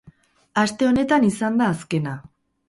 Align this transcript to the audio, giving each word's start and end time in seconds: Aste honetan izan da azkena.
Aste 0.61 0.87
honetan 0.91 1.27
izan 1.27 1.61
da 1.61 1.69
azkena. 1.75 2.17